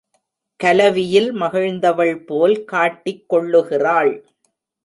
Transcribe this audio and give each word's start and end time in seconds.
கலவியில் 0.59 1.29
மகிழ்ந்தவள் 1.33 2.15
போல் 2.25 2.57
காட்டிக் 2.65 3.29
கொள்ளுகிறாள். 3.29 4.13